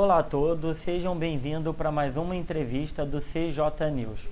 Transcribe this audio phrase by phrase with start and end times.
[0.00, 4.28] Olá a todos, sejam bem-vindos para mais uma entrevista do CJ News.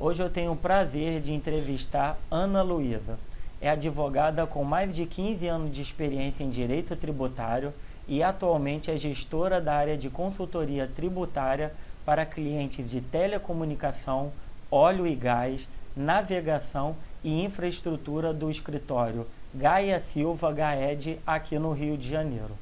[0.00, 3.18] Hoje eu tenho o prazer de entrevistar Ana Luísa.
[3.60, 7.74] É advogada com mais de 15 anos de experiência em direito tributário
[8.08, 11.74] e atualmente é gestora da área de consultoria tributária
[12.06, 14.32] para clientes de telecomunicação,
[14.70, 22.08] óleo e gás, navegação e infraestrutura do escritório Gaia Silva Gaed aqui no Rio de
[22.08, 22.56] Janeiro.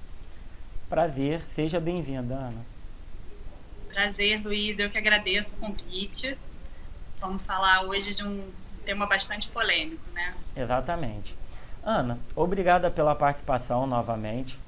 [0.90, 2.66] Prazer, seja bem-vinda, Ana.
[3.94, 6.36] Prazer, Luiz, eu que agradeço o convite.
[7.20, 8.50] Vamos falar hoje de um
[8.84, 10.34] tema bastante polêmico, né?
[10.56, 11.36] Exatamente.
[11.84, 14.58] Ana, obrigada pela participação novamente.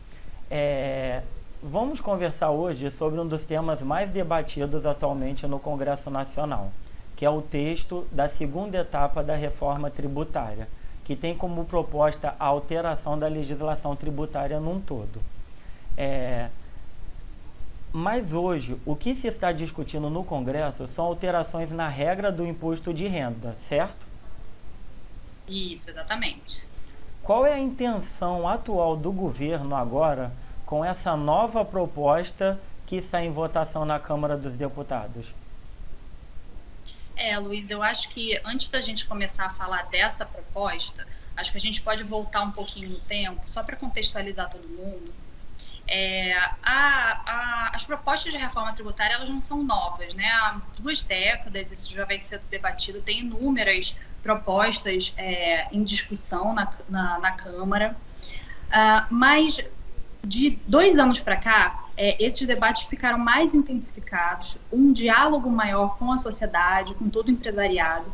[0.48, 1.22] É,
[1.60, 6.70] vamos conversar hoje sobre um dos temas mais debatidos atualmente no Congresso Nacional,
[7.16, 10.68] que é o texto da segunda etapa da reforma tributária,
[11.02, 15.20] que tem como proposta a alteração da legislação tributária num todo.
[15.96, 16.48] É,
[17.92, 22.92] mas hoje, o que se está discutindo no Congresso são alterações na regra do imposto
[22.94, 24.06] de renda, certo?
[25.46, 26.64] Isso, exatamente.
[27.22, 30.32] Qual é a intenção atual do governo agora
[30.64, 35.26] com essa nova proposta que está em votação na Câmara dos Deputados?
[37.14, 41.58] É, Luiz, eu acho que antes da gente começar a falar dessa proposta, acho que
[41.58, 45.12] a gente pode voltar um pouquinho no tempo, só para contextualizar todo mundo.
[45.86, 50.26] É, a, a, as propostas de reforma tributária elas não são novas, né?
[50.26, 56.70] Há duas décadas isso já vem sendo debatido, tem inúmeras propostas é, em discussão na,
[56.88, 57.96] na, na Câmara,
[58.68, 59.58] uh, mas
[60.24, 66.12] de dois anos para cá, é, esses debates ficaram mais intensificados, um diálogo maior com
[66.12, 68.06] a sociedade, com todo o empresariado.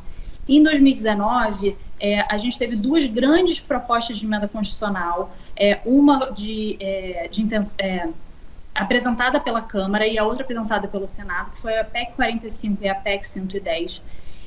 [0.49, 6.77] Em 2019, é, a gente teve duas grandes propostas de emenda constitucional, é, uma de,
[6.81, 7.47] é, de
[7.79, 8.09] é,
[8.75, 12.89] apresentada pela Câmara e a outra apresentada pelo Senado, que foi a PEC 45 e
[12.89, 14.03] a PEC 110,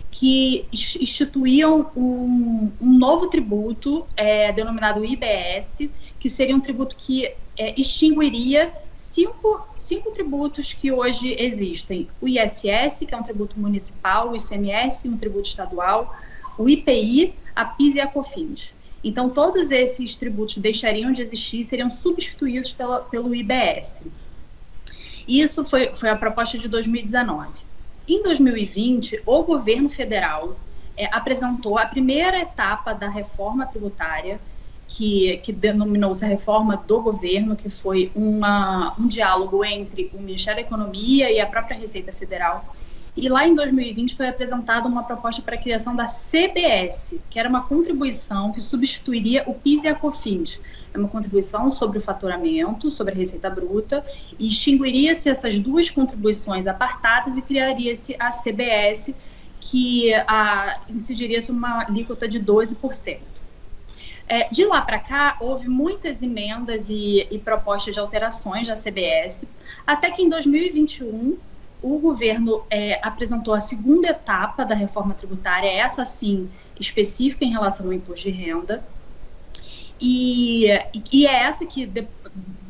[0.09, 7.25] que instituíam um, um novo tributo é, denominado IBS, que seria um tributo que
[7.57, 14.31] é, extinguiria cinco, cinco tributos que hoje existem: o ISS, que é um tributo municipal,
[14.31, 16.15] o ICMS, um tributo estadual,
[16.57, 18.73] o IPI, a PIS e a COFINS.
[19.03, 24.03] Então, todos esses tributos deixariam de existir seriam substituídos pela, pelo IBS.
[25.27, 27.49] Isso foi, foi a proposta de 2019.
[28.07, 30.55] Em 2020, o governo federal
[30.95, 34.39] é, apresentou a primeira etapa da reforma tributária,
[34.93, 40.61] que, que denominou-se a reforma do governo, que foi uma, um diálogo entre o Ministério
[40.61, 42.75] da Economia e a própria Receita Federal.
[43.15, 47.47] E lá em 2020 foi apresentada uma proposta para a criação da CBS, que era
[47.47, 50.59] uma contribuição que substituiria o PIS e a COFINS.
[50.93, 54.03] É uma contribuição sobre o faturamento, sobre a receita bruta,
[54.39, 59.13] e extinguiria-se essas duas contribuições apartadas e criaria-se a CBS,
[59.59, 63.30] que a, incidiria-se uma alíquota de 12%.
[64.31, 69.45] É, de lá para cá, houve muitas emendas e, e, propostas de alterações da CBS,
[69.85, 71.37] até que em 2021
[71.81, 76.49] o governo é, apresentou a segunda etapa da reforma tributária, essa sim
[76.79, 78.81] específica em relação ao imposto de renda,
[79.99, 80.67] e,
[81.11, 82.07] e é essa que de,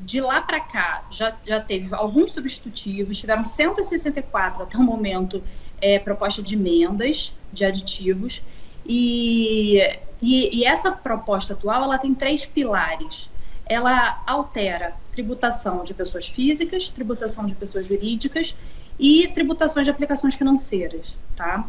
[0.02, 5.44] de lá para cá já, já teve alguns substitutivos, tiveram 164 até o momento
[5.80, 8.42] é, proposta de emendas de aditivos,
[8.84, 9.80] e
[10.22, 13.30] e, e essa proposta atual ela tem três pilares.
[13.66, 18.56] Ela altera tributação de pessoas físicas, tributação de pessoas jurídicas
[19.00, 21.68] e tributações de aplicações financeiras, tá?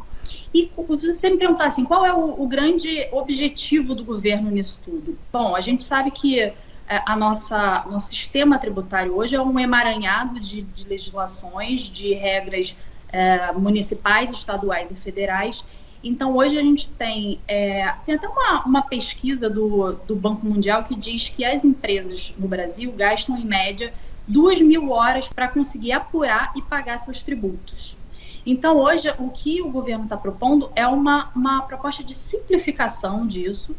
[0.52, 4.80] E se você me perguntar assim, qual é o, o, grande objetivo do governo nisso
[4.84, 5.16] tudo?
[5.32, 6.54] Bom, a gente sabe que é,
[6.88, 12.76] a nossa nosso sistema tributário hoje é um emaranhado de, de legislações, de regras
[13.10, 15.64] é, municipais, estaduais e federais
[16.02, 20.82] então, hoje a gente tem, é, tem até uma, uma pesquisa do, do Banco Mundial
[20.82, 23.94] que diz que as empresas no Brasil gastam, em média,
[24.26, 27.96] duas mil horas para conseguir apurar e pagar seus tributos.
[28.44, 33.76] Então, hoje, o que o governo está propondo é uma, uma proposta de simplificação disso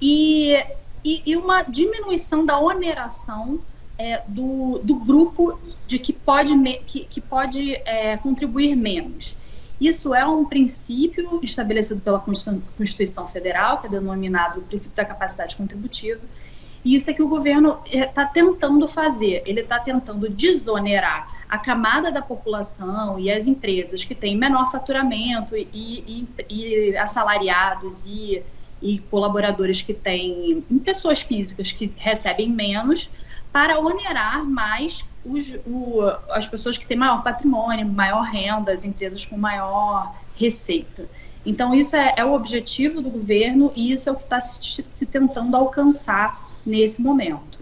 [0.00, 0.56] e,
[1.04, 3.60] e, e uma diminuição da oneração
[3.98, 5.58] é, do, do grupo
[5.88, 6.54] de que pode,
[6.86, 9.36] que, que pode é, contribuir menos.
[9.80, 15.54] Isso é um princípio estabelecido pela Constituição Federal, que é denominado o princípio da capacidade
[15.56, 16.20] contributiva,
[16.84, 19.42] e isso é que o governo está eh, tentando fazer.
[19.46, 25.56] Ele está tentando desonerar a camada da população e as empresas que têm menor faturamento
[25.56, 28.42] e, e, e assalariados e,
[28.82, 33.10] e, colaboradores que têm pessoas físicas que recebem menos
[33.52, 39.24] para onerar mais os, o, as pessoas que têm maior patrimônio, maior renda, as empresas
[39.24, 41.06] com maior receita.
[41.44, 44.84] Então, isso é, é o objetivo do governo e isso é o que está se,
[44.90, 47.60] se tentando alcançar nesse momento.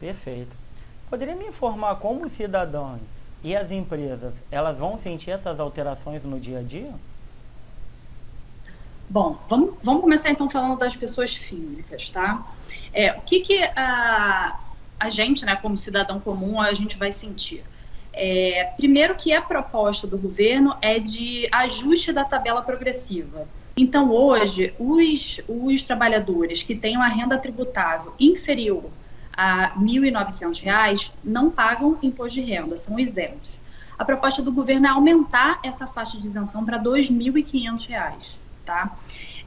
[0.00, 0.56] Perfeito.
[1.08, 3.00] Poderia me informar como os cidadãos
[3.42, 6.92] e as empresas elas vão sentir essas alterações no dia a dia?
[9.08, 12.46] Bom, vamos, vamos começar então falando das pessoas físicas, tá?
[12.92, 14.58] É, o que, que a,
[14.98, 17.64] a gente, né, como cidadão comum, a gente vai sentir?
[18.12, 23.46] É, primeiro que a proposta do governo é de ajuste da tabela progressiva.
[23.76, 28.90] Então, hoje, os, os trabalhadores que têm uma renda tributável inferior
[29.32, 33.56] a R$ 1.900 não pagam imposto de renda, são isentos.
[33.96, 38.96] A proposta do governo é aumentar essa faixa de isenção para R$ 2.500, tá?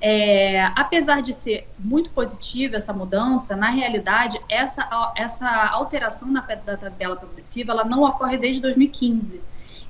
[0.03, 6.75] É, apesar de ser muito positiva essa mudança, na realidade, essa, essa alteração na, da
[6.75, 9.39] tabela progressiva ela não ocorre desde 2015.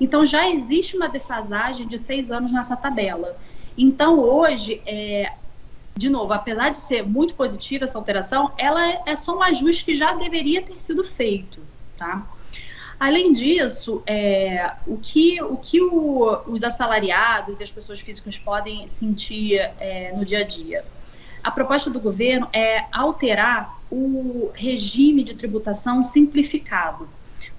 [0.02, 3.38] Então, já existe uma defasagem de seis anos nessa tabela.
[3.78, 5.32] Então, hoje, é,
[5.96, 9.96] de novo, apesar de ser muito positiva essa alteração, ela é, só um ajuste que
[9.96, 11.62] já deveria ter sido feito,
[11.96, 12.26] tá?
[13.02, 18.88] Além disso, é, o que, o que o, os assalariados e as pessoas físicas podem
[18.88, 20.86] sentir é, no dia a dia?
[21.44, 27.10] A proposta do governo é alterar o regime de tributação simplificado.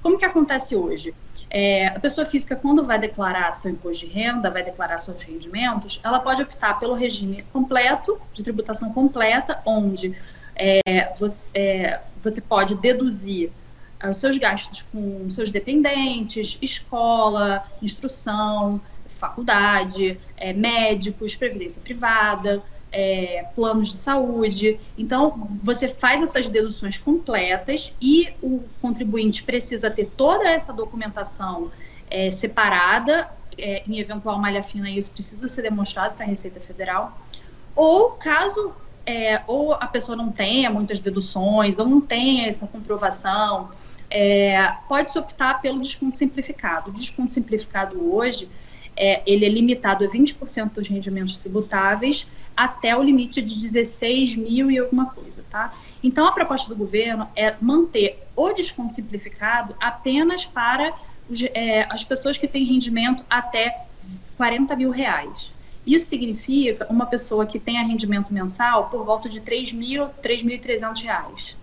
[0.00, 1.12] Como que acontece hoje?
[1.50, 5.98] É, a pessoa física, quando vai declarar seu imposto de renda, vai declarar seus rendimentos,
[6.04, 10.16] ela pode optar pelo regime completo, de tributação completa, onde
[10.54, 13.50] é, você, é, você pode deduzir
[14.10, 23.90] os seus gastos com seus dependentes, escola, instrução, faculdade, é, médicos, previdência privada, é, planos
[23.90, 24.78] de saúde.
[24.98, 31.70] Então, você faz essas deduções completas e o contribuinte precisa ter toda essa documentação
[32.10, 33.28] é, separada.
[33.58, 37.18] Em eventual malha fina, isso precisa ser demonstrado para a Receita Federal.
[37.76, 38.74] Ou caso
[39.06, 43.68] é, ou a pessoa não tenha muitas deduções, ou não tenha essa comprovação,
[44.12, 46.90] é, pode-se optar pelo desconto simplificado.
[46.90, 48.46] O desconto simplificado hoje,
[48.94, 54.70] é, ele é limitado a 20% dos rendimentos tributáveis até o limite de 16 mil
[54.70, 55.72] e alguma coisa, tá?
[56.04, 60.92] Então, a proposta do governo é manter o desconto simplificado apenas para
[61.30, 63.86] os, é, as pessoas que têm rendimento até
[64.36, 65.54] 40 mil reais.
[65.86, 71.61] Isso significa uma pessoa que tenha rendimento mensal por volta de 3 mil, 3.300 reais.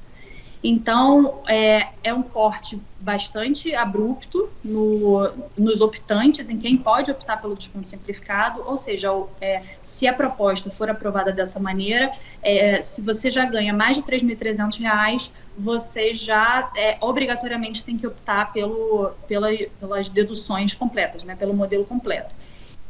[0.61, 7.55] Então, é, é um corte bastante abrupto no, nos optantes, em quem pode optar pelo
[7.55, 9.09] desconto simplificado, ou seja,
[9.39, 12.11] é, se a proposta for aprovada dessa maneira,
[12.41, 18.05] é, se você já ganha mais de R$ 3.300, você já é, obrigatoriamente tem que
[18.05, 22.35] optar pelo, pela, pelas deduções completas, né, pelo modelo completo.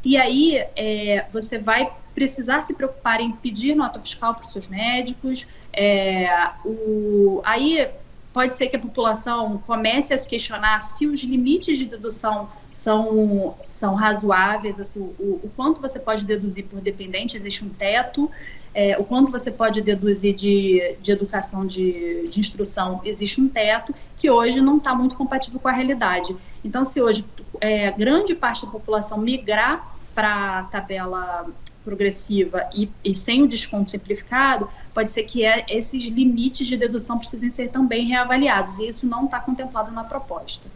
[0.04, 4.68] E aí é, você vai precisar se preocupar em pedir nota fiscal para os seus
[4.68, 5.46] médicos.
[5.72, 7.88] É, o, aí
[8.32, 13.56] pode ser que a população comece a se questionar se os limites de dedução são,
[13.64, 18.30] são razoáveis, assim, o, o quanto você pode deduzir por dependente, existe um teto,
[18.72, 23.92] é, o quanto você pode deduzir de, de educação, de, de instrução, existe um teto,
[24.16, 26.36] que hoje não está muito compatível com a realidade.
[26.64, 27.24] Então, se hoje
[27.60, 31.46] é, grande parte da população migrar para a tabela
[31.84, 37.18] progressiva e, e, sem o desconto simplificado, pode ser que é, esses limites de dedução
[37.18, 40.68] precisem ser também reavaliados, e isso não está contemplado na proposta.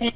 [0.00, 0.12] É,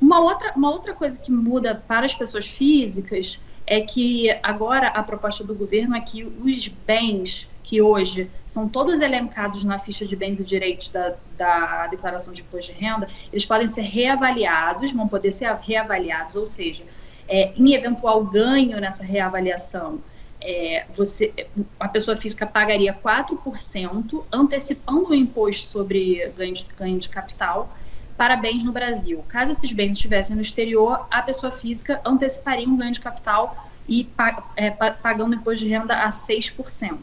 [0.00, 5.02] uma, outra, uma outra coisa que muda para as pessoas físicas é que agora a
[5.02, 10.14] proposta do governo é que os bens que hoje são todos elencados na ficha de
[10.14, 15.08] bens e direitos da, da declaração de imposto de renda, eles podem ser reavaliados, vão
[15.08, 16.84] poder ser reavaliados, ou seja,
[17.28, 20.00] é, em eventual ganho nessa reavaliação,
[20.40, 21.32] é, você,
[21.80, 27.74] a pessoa física pagaria 4%, antecipando o imposto sobre ganho de, ganho de capital
[28.16, 29.24] para bens no Brasil.
[29.26, 34.08] Caso esses bens estivessem no exterior, a pessoa física anteciparia um ganho de capital e
[34.56, 36.98] é, pagando imposto de renda a 6%.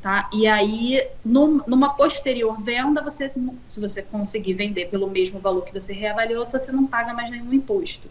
[0.00, 0.28] Tá?
[0.32, 3.30] E aí, num, numa posterior venda, você,
[3.68, 7.52] se você conseguir vender pelo mesmo valor que você reavaliou, você não paga mais nenhum
[7.52, 8.08] imposto.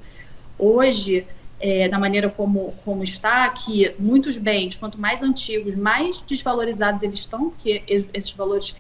[0.58, 1.28] Hoje,
[1.62, 7.20] é, da maneira como, como está, que muitos bens, quanto mais antigos, mais desvalorizados eles
[7.20, 8.76] estão, porque esses valores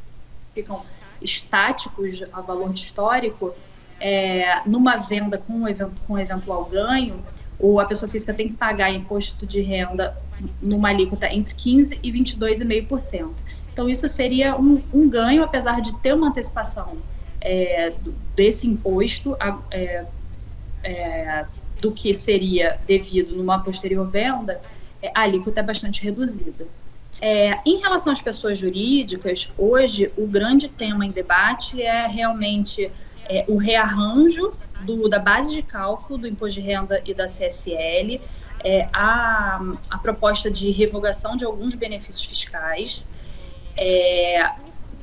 [0.53, 0.83] ficam
[1.21, 3.53] estáticos a valor histórico,
[4.00, 5.63] é, numa venda com,
[6.07, 7.23] com eventual ganho,
[7.59, 10.17] ou a pessoa física tem que pagar imposto de renda
[10.59, 13.29] numa alíquota entre 15% e 22,5%.
[13.71, 16.97] Então, isso seria um, um ganho, apesar de ter uma antecipação
[17.39, 17.93] é,
[18.35, 19.38] desse imposto
[19.69, 20.05] é,
[20.83, 21.45] é,
[21.81, 24.61] do que seria devido numa posterior venda,
[25.01, 26.67] é, a alíquota é bastante reduzida.
[27.19, 32.89] É, em relação às pessoas jurídicas, hoje o grande tema em debate é realmente
[33.27, 34.53] é, o rearranjo
[34.85, 38.21] do, da base de cálculo do imposto de renda e da CSL,
[38.63, 39.59] é, a,
[39.89, 43.03] a proposta de revogação de alguns benefícios fiscais,
[43.75, 44.51] é,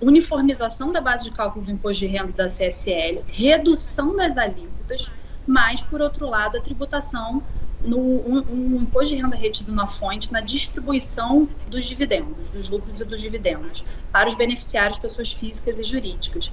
[0.01, 5.11] uniformização da base de cálculo do imposto de renda da CSL, redução das alíquotas,
[5.49, 7.43] mas, por outro lado, a tributação
[7.83, 13.01] no um, um, imposto de renda retido na fonte na distribuição dos dividendos, dos lucros
[13.01, 16.53] e dos dividendos, para os beneficiários, pessoas físicas e jurídicas.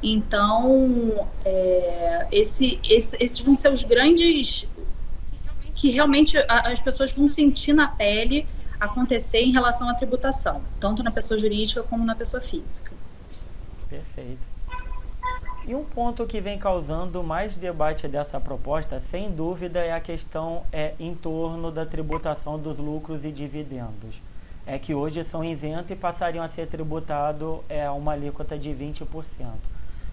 [0.00, 4.68] Então, é, esse, esse, esses vão ser os grandes
[5.74, 8.46] que realmente as pessoas vão sentir na pele
[8.78, 12.92] acontecer em relação à tributação, tanto na pessoa jurídica como na pessoa física.
[13.88, 14.55] Perfeito.
[15.68, 20.62] E um ponto que vem causando mais debate dessa proposta, sem dúvida, é a questão
[20.72, 24.22] é, em torno da tributação dos lucros e dividendos.
[24.64, 29.06] É que hoje são isentos e passariam a ser tributados é, uma alíquota de 20%.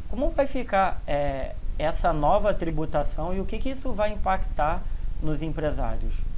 [0.10, 4.82] Como vai ficar é, essa nova tributação e o que, que isso vai impactar
[5.22, 6.33] nos empresários?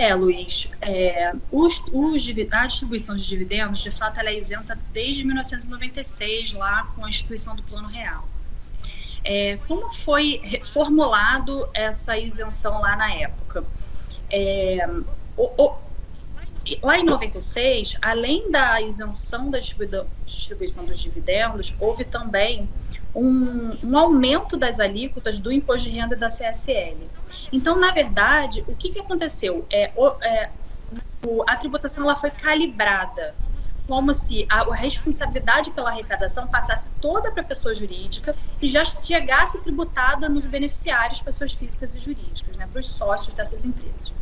[0.00, 5.22] É, Luiz, é, os, os, a distribuição de dividendos, de fato, ela é isenta desde
[5.26, 8.26] 1996, lá com a instituição do Plano Real.
[9.22, 10.40] É, como foi
[10.72, 13.62] formulado essa isenção lá na época?
[14.30, 14.88] É,
[15.36, 15.76] o, o,
[16.82, 22.66] lá em 96, além da isenção da distribuição dos dividendos, houve também
[23.14, 27.08] um, um, aumento das alíquotas do imposto de renda da CSL.
[27.52, 29.66] Então, na verdade, o que, que aconteceu?
[29.70, 30.50] É, o, é,
[31.26, 33.34] o, a tributação ela foi calibrada
[33.86, 38.84] como se a, a responsabilidade pela arrecadação passasse toda para a pessoa jurídica e já
[38.84, 44.12] chegasse tributada nos beneficiários, pessoas físicas e jurídicas, né, para os sócios dessas empresas.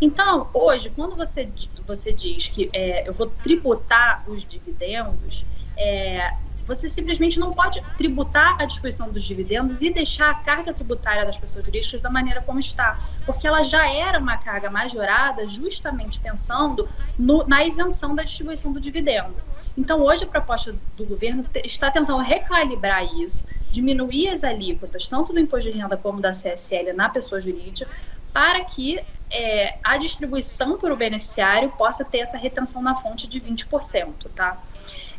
[0.00, 1.48] Então, hoje, quando você,
[1.86, 6.34] você diz que é, eu vou tributar os dividendos, é,
[6.66, 11.38] você simplesmente não pode tributar a distribuição dos dividendos e deixar a carga tributária das
[11.38, 16.88] pessoas jurídicas da maneira como está, porque ela já era uma carga majorada justamente pensando
[17.18, 19.36] no, na isenção da distribuição do dividendo.
[19.76, 25.38] Então, hoje a proposta do governo está tentando recalibrar isso, diminuir as alíquotas, tanto do
[25.38, 27.90] imposto de renda como da CSL na pessoa jurídica,
[28.32, 33.40] para que é, a distribuição para o beneficiário possa ter essa retenção na fonte de
[33.40, 34.62] 20%, tá?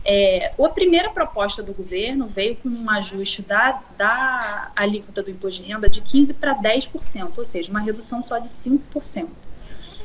[0.09, 5.61] É, a primeira proposta do governo veio com um ajuste da, da alíquota do imposto
[5.61, 9.27] de renda de 15% para 10%, ou seja, uma redução só de 5%.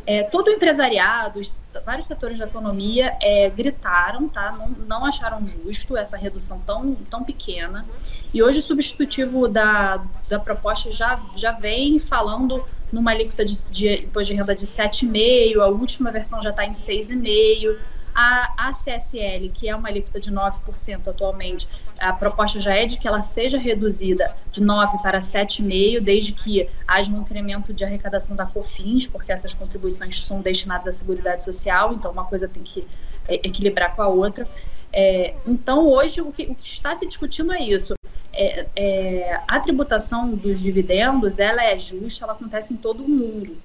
[0.04, 1.40] É, todo o empresariado,
[1.86, 4.50] vários setores da economia é, gritaram, tá?
[4.50, 7.86] Não, não, acharam justo essa redução tão, tão pequena.
[8.34, 14.04] E hoje o substitutivo da, da proposta já, já vem falando numa alíquota de, de
[14.04, 17.76] imposto de renda de 7,5%, a última versão já está em 6,5%.
[18.14, 21.66] A, a CSL, que é uma alíquota de 9% atualmente,
[21.98, 26.68] a proposta já é de que ela seja reduzida de 9% para 7,5%, desde que
[26.86, 31.94] haja um incremento de arrecadação da COFINS, porque essas contribuições são destinadas à Seguridade Social,
[31.94, 32.86] então uma coisa tem que
[33.26, 34.46] é, equilibrar com a outra.
[34.92, 37.94] É, então, hoje, o que, o que, está se discutindo é isso.
[38.32, 43.56] É, é, a tributação dos dividendos, ela é justa, ela acontece em todo o mundo.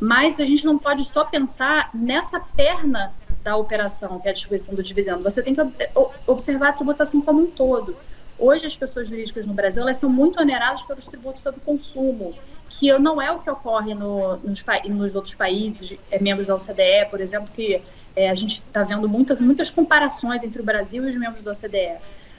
[0.00, 4.74] Mas a gente não pode só pensar nessa perna da operação, que é a distribuição
[4.74, 5.22] do dividendo.
[5.22, 5.60] Você tem que
[6.26, 7.96] observar a tributação como um todo.
[8.38, 12.34] Hoje, as pessoas jurídicas no Brasil elas são muito oneradas pelos tributos sobre consumo,
[12.68, 17.08] que não é o que ocorre no, nos, nos, outros países, é, membros da OCDE,
[17.10, 17.82] por exemplo, que
[18.16, 21.52] é, a gente está vendo muitas, muitas comparações entre o Brasil e os membros da
[21.52, 21.98] OCDE.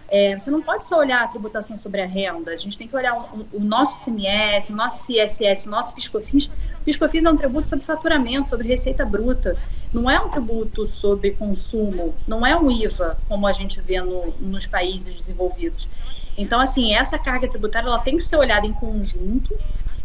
[0.10, 2.96] É, você não pode só olhar a tributação sobre a renda, a gente tem que
[2.96, 6.48] olhar o, o nosso CMS, o nosso CSS, o nosso PiscoFins.
[6.48, 9.58] O PiscoFins é um tributo sobre faturamento, sobre receita bruta.
[9.94, 14.34] Não é um tributo sobre consumo, não é um IVA, como a gente vê no,
[14.40, 15.88] nos países desenvolvidos.
[16.38, 19.56] Então, assim, essa carga tributária ela tem que ser olhada em conjunto.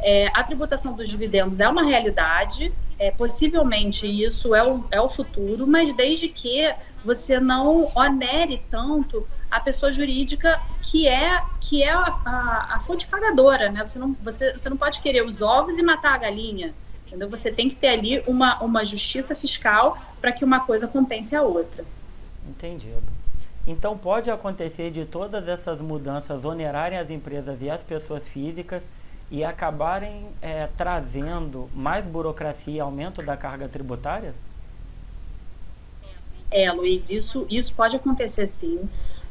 [0.00, 5.09] É, a tributação dos dividendos é uma realidade, é, possivelmente isso é o, é o
[5.09, 6.73] futuro, mas desde que
[7.04, 13.07] você não onere tanto a pessoa jurídica que é que é a, a, a, fonte
[13.07, 13.87] pagadora, né?
[13.87, 16.75] Você não, você, você não pode querer os ovos e matar a galinha,
[17.09, 17.29] entendeu?
[17.31, 21.43] Você tem que ter ali uma, uma justiça fiscal para que uma coisa compense a
[21.43, 21.85] outra.
[22.47, 23.03] Entendido.
[23.67, 28.83] Então pode acontecer de todas essas mudanças onerarem as empresas e as pessoas físicas
[29.31, 34.35] e acabarem é, trazendo mais burocracia e aumento da carga tributária?
[36.50, 38.88] É, Luiz, isso, isso pode acontecer sim.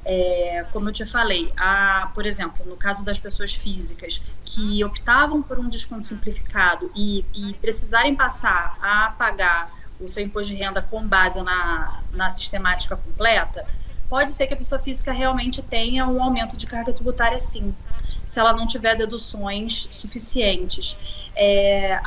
[0.09, 5.43] É, como eu te falei, a, por exemplo, no caso das pessoas físicas que optavam
[5.43, 10.81] por um desconto simplificado e, e precisarem passar a pagar o seu imposto de renda
[10.81, 13.65] com base na, na sistemática completa,
[14.07, 17.75] pode ser que a pessoa física realmente tenha um aumento de carga tributária sim
[18.27, 20.98] se ela não tiver deduções suficientes.
[21.36, 22.00] É,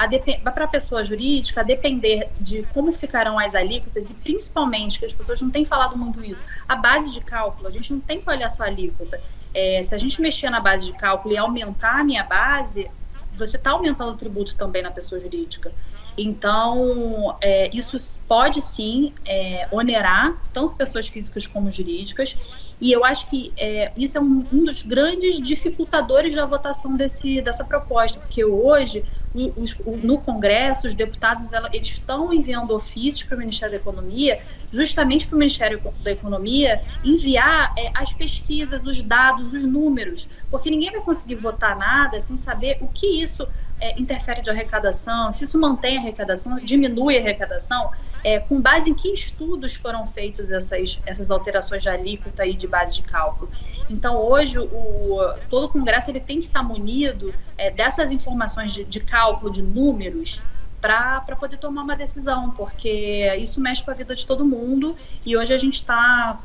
[0.44, 5.14] Para a pessoa jurídica, a depender de como ficarão as alíquotas, e principalmente, que as
[5.14, 8.28] pessoas não têm falado muito isso, a base de cálculo, a gente não tem que
[8.28, 9.20] olhar só a alíquota.
[9.54, 12.88] É, se a gente mexer na base de cálculo e aumentar a minha base,
[13.32, 15.72] você está aumentando o tributo também na pessoa jurídica.
[16.16, 17.96] Então, é, isso
[18.26, 22.36] pode sim é, onerar tanto pessoas físicas como jurídicas,
[22.80, 27.42] e eu acho que é, isso é um, um, dos grandes dificultadores da votação desse,
[27.42, 33.36] dessa proposta, porque hoje, os, no Congresso, os deputados ela, eles estão enviando ofícios para
[33.36, 34.38] o Ministério da Economia,
[34.72, 40.70] justamente para o Ministério da Economia enviar é, as pesquisas, os dados, os números, porque
[40.70, 43.46] ninguém vai conseguir votar nada sem saber o que isso
[43.78, 47.90] é, interfere de arrecadação, se isso mantém a arrecadação, diminui a arrecadação,
[48.22, 52.66] é, com base em que estudos foram feitas essas, essas alterações de alíquota e de
[52.66, 53.50] base de cálculo.
[53.88, 58.84] Então, hoje, o, todo o Congresso ele tem que estar munido é, dessas informações de,
[58.84, 60.42] de cálculo, de números,
[60.80, 64.96] para poder tomar uma decisão, porque isso mexe com a vida de todo mundo
[65.26, 66.40] e hoje a gente está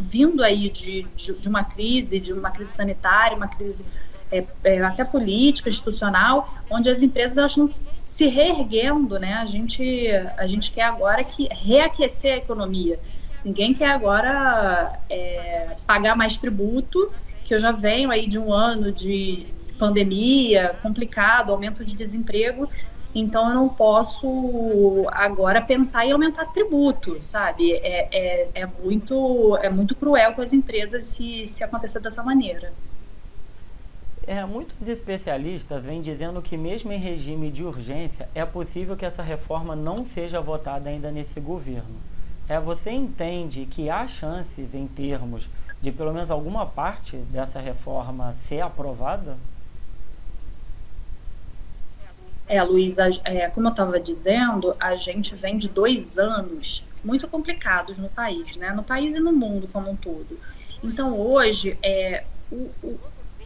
[0.00, 3.86] vindo aí de, de, de, uma crise, de uma crise sanitária, uma crise
[4.30, 7.68] é, é, até política, institucional, onde as empresas elas estão
[8.04, 9.34] se reerguendo, né?
[9.34, 12.98] A gente, a gente quer agora que reaquecer a economia.
[13.44, 17.12] Ninguém quer agora é, pagar mais tributo,
[17.44, 19.46] que eu já venho aí de um ano de
[19.78, 22.68] pandemia complicado, aumento de desemprego,
[23.14, 27.72] então eu não posso agora pensar em aumentar tributo, sabe?
[27.72, 32.74] É, é, é, muito, é muito cruel com as empresas se, se acontecer dessa maneira.
[34.26, 39.22] É, muitos especialistas vêm dizendo que, mesmo em regime de urgência, é possível que essa
[39.22, 41.94] reforma não seja votada ainda nesse governo.
[42.48, 45.48] É, você entende que há chances, em termos
[45.80, 49.36] de pelo menos alguma parte dessa reforma ser aprovada?
[52.48, 57.98] É, Luísa, é, como eu estava dizendo, a gente vem de dois anos muito complicados
[57.98, 58.72] no país, né?
[58.72, 60.38] No país e no mundo como um todo.
[60.82, 62.98] Então, hoje, é, o, o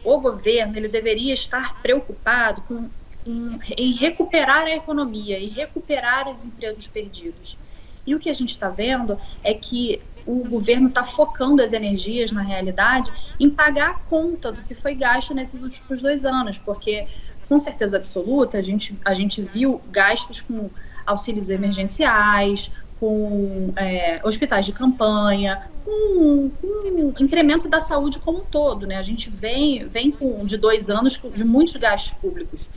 [0.03, 2.89] o governo ele deveria estar preocupado com,
[3.25, 7.57] em, em recuperar a economia e recuperar os empregos perdidos.
[8.05, 12.31] E o que a gente está vendo é que o governo está focando as energias,
[12.31, 17.07] na realidade, em pagar a conta do que foi gasto nesses últimos dois anos, porque,
[17.47, 20.69] com certeza absoluta, a gente, a gente viu gastos com
[21.05, 28.85] auxílios emergenciais, com é, hospitais de campanha, com, com incremento da saúde como um todo.
[28.85, 28.95] Né?
[28.95, 32.69] A gente vem, vem com, de dois anos de muitos gastos públicos.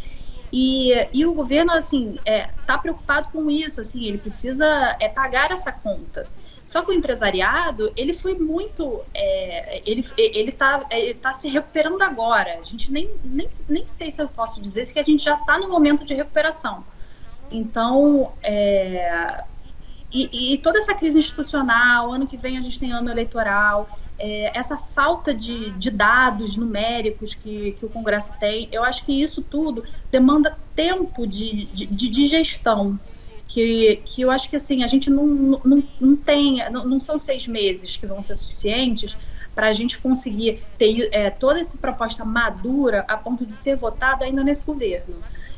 [0.51, 5.09] E, e o governo assim está é, tá preocupado com isso, assim, ele precisa é,
[5.09, 6.27] pagar essa conta.
[6.67, 9.03] Só que o empresariado, ele foi muito.
[9.13, 12.59] É, ele ele está ele tá se recuperando agora.
[12.61, 15.59] A gente nem, nem, nem sei se eu posso dizer que a gente já está
[15.59, 16.83] no momento de recuperação.
[17.51, 19.45] Então, é,
[20.15, 24.57] e, e, toda essa crise institucional, ano que vem a gente tem ano eleitoral, é,
[24.57, 29.43] essa falta de, de, dados numéricos que, que o Congresso tem, eu acho que isso
[29.43, 32.99] tudo demanda tempo de, de, de gestão.
[33.47, 37.19] Que, que eu acho que assim, a gente não, não, não tem, não, não são
[37.19, 39.17] seis meses que vão ser suficientes
[39.55, 44.25] para a gente conseguir ter é, toda essa proposta madura a ponto de ser votada
[44.25, 45.17] ainda nesse governo.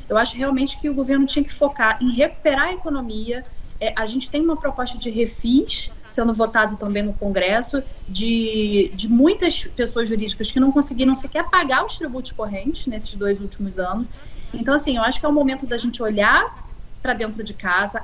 [0.08, 3.44] Eu acho realmente que o governo tinha que focar em recuperar a economia,
[3.80, 9.08] é, a gente tem uma proposta de refis sendo votado também no Congresso, de, de
[9.08, 14.06] muitas pessoas jurídicas que não conseguiram sequer pagar os tributos correntes nesses dois últimos anos.
[14.54, 16.64] Então, assim, eu acho que é o momento da gente olhar
[17.02, 18.02] para dentro de casa,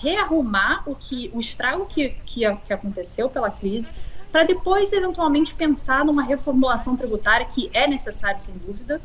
[0.00, 3.90] rearrumar o que o estrago que, que, que aconteceu pela crise,
[4.32, 9.00] para depois, eventualmente, pensar numa reformulação tributária, que é necessário, sem dúvida,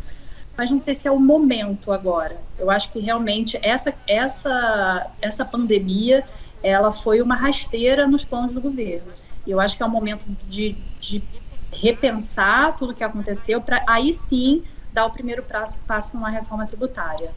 [0.59, 2.35] mas não sei se é o momento agora.
[2.57, 6.25] Eu acho que realmente essa, essa, essa pandemia
[6.61, 9.09] ela foi uma rasteira nos planos do governo.
[9.47, 11.23] E eu acho que é o momento de, de
[11.71, 16.67] repensar tudo o que aconteceu para aí sim dar o primeiro passo, para uma reforma
[16.67, 17.31] tributária.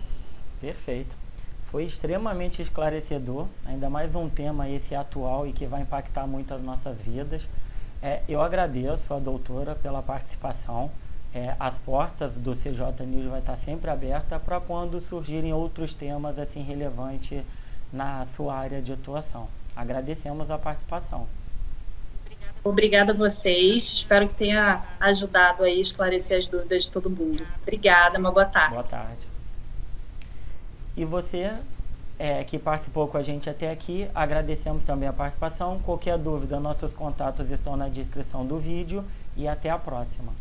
[0.60, 1.16] Perfeito.
[1.66, 6.60] Foi extremamente esclarecedor, ainda mais um tema esse atual e que vai impactar muito as
[6.60, 7.48] nossas vidas.
[8.02, 10.90] É, eu agradeço a doutora pela participação
[11.34, 16.38] é, as portas do CJ News vai estar sempre aberta para quando surgirem outros temas
[16.38, 17.42] assim relevantes
[17.92, 19.48] na sua área de atuação.
[19.74, 21.26] Agradecemos a participação.
[22.62, 23.84] Obrigada a vocês.
[23.84, 27.46] Espero que tenha ajudado aí a esclarecer as dúvidas de todo mundo.
[27.62, 28.74] Obrigada, uma boa tarde.
[28.74, 29.26] Boa tarde.
[30.96, 31.52] E você
[32.18, 35.80] é, que participou com a gente até aqui, agradecemos também a participação.
[35.80, 39.02] Qualquer dúvida, nossos contatos estão na descrição do vídeo
[39.36, 40.32] e até a próxima.